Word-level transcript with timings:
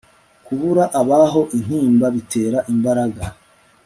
kubura 0.45 0.83
ababo 0.99 1.41
intimba 1.57 2.05
bitera 2.15 2.57
imbaraga 2.73 3.23